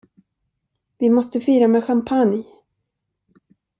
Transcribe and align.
Vi 0.97 1.09
måste 1.09 1.39
fira 1.39 1.67
med 1.67 1.83
champagne! 1.85 2.45